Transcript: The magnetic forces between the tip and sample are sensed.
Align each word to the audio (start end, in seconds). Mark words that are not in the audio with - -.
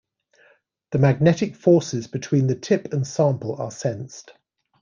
The 0.89 0.97
magnetic 0.97 1.55
forces 1.55 2.07
between 2.07 2.47
the 2.47 2.55
tip 2.55 2.91
and 2.91 3.05
sample 3.05 3.61
are 3.61 3.69
sensed. 3.69 4.31